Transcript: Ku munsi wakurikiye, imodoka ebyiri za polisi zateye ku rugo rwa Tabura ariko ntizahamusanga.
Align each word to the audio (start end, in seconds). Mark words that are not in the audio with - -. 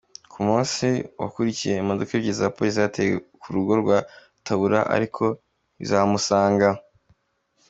Ku 0.31 0.39
munsi 0.47 0.85
wakurikiye, 1.21 1.73
imodoka 1.77 2.11
ebyiri 2.17 2.39
za 2.39 2.47
polisi 2.55 2.77
zateye 2.81 3.11
ku 3.41 3.47
rugo 3.55 3.71
rwa 3.81 3.97
Tabura 4.45 4.79
ariko 4.95 5.23
ntizahamusanga. 5.75 6.69